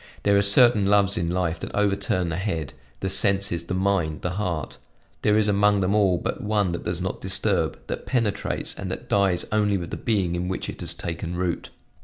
There 0.23 0.35
are 0.35 0.41
certain 0.41 0.87
loves 0.87 1.15
in 1.15 1.29
life 1.29 1.59
that 1.59 1.75
overturn 1.75 2.29
the 2.29 2.35
head, 2.35 2.73
the 3.01 3.07
senses, 3.07 3.65
the 3.65 3.75
mind, 3.75 4.23
the 4.23 4.31
heart; 4.31 4.79
there 5.21 5.37
is 5.37 5.47
among 5.47 5.81
them 5.81 5.93
all 5.93 6.17
but 6.17 6.41
one 6.41 6.71
that 6.71 6.85
does 6.85 7.03
not 7.03 7.21
disturb, 7.21 7.77
that 7.85 8.07
penetrates, 8.07 8.73
and 8.73 8.89
that 8.89 9.07
dies 9.09 9.45
only 9.51 9.77
with 9.77 9.91
the 9.91 9.97
being 9.97 10.33
in 10.35 10.47
which 10.47 10.69
it 10.71 10.79
has 10.81 10.95
taken 10.95 11.35
root." 11.35 11.69